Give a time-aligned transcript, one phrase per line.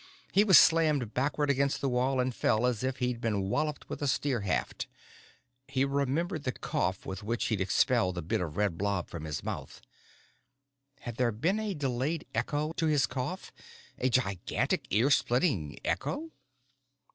[0.31, 4.01] He was slammed backwards against the wall and fell as if he'd been walloped with
[4.01, 4.87] a spear haft.
[5.67, 9.43] He remembered the cough with which he'd expelled the bit of red blob from his
[9.43, 9.79] mouth.
[11.01, 13.53] Had there been a delayed echo to his cough,
[13.99, 16.31] a gigantic, ear splitting echo?